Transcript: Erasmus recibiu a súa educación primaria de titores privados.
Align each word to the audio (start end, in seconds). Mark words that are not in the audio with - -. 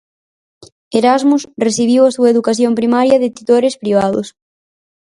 Erasmus 0.99 1.41
recibiu 1.65 2.01
a 2.05 2.13
súa 2.15 2.31
educación 2.33 2.73
primaria 2.79 3.21
de 3.23 3.33
titores 3.37 3.73
privados. 3.83 4.27